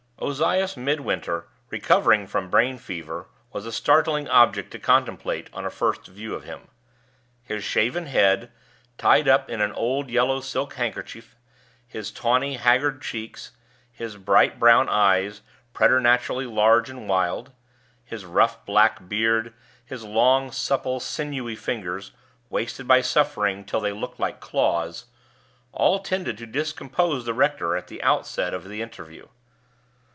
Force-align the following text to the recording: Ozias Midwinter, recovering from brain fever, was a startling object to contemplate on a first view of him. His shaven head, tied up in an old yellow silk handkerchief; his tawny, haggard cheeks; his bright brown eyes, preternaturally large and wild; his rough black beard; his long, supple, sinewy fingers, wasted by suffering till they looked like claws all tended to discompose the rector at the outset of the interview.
Ozias 0.23 0.77
Midwinter, 0.77 1.47
recovering 1.71 2.27
from 2.27 2.51
brain 2.51 2.77
fever, 2.77 3.25
was 3.51 3.65
a 3.65 3.71
startling 3.71 4.29
object 4.29 4.69
to 4.69 4.77
contemplate 4.77 5.49
on 5.51 5.65
a 5.65 5.71
first 5.71 6.05
view 6.05 6.35
of 6.35 6.43
him. 6.43 6.67
His 7.43 7.63
shaven 7.63 8.05
head, 8.05 8.51
tied 8.99 9.27
up 9.27 9.49
in 9.49 9.61
an 9.61 9.71
old 9.71 10.11
yellow 10.11 10.39
silk 10.39 10.75
handkerchief; 10.75 11.35
his 11.87 12.11
tawny, 12.11 12.53
haggard 12.57 13.01
cheeks; 13.01 13.53
his 13.91 14.15
bright 14.17 14.59
brown 14.59 14.87
eyes, 14.89 15.41
preternaturally 15.73 16.45
large 16.45 16.87
and 16.87 17.09
wild; 17.09 17.51
his 18.05 18.23
rough 18.23 18.63
black 18.63 19.09
beard; 19.09 19.55
his 19.83 20.03
long, 20.03 20.51
supple, 20.51 20.99
sinewy 20.99 21.55
fingers, 21.55 22.11
wasted 22.47 22.87
by 22.87 23.01
suffering 23.01 23.65
till 23.65 23.79
they 23.81 23.91
looked 23.91 24.19
like 24.19 24.39
claws 24.39 25.05
all 25.71 25.97
tended 25.97 26.37
to 26.37 26.45
discompose 26.45 27.25
the 27.25 27.33
rector 27.33 27.75
at 27.75 27.87
the 27.87 28.03
outset 28.03 28.53
of 28.53 28.69
the 28.69 28.83
interview. 28.83 29.25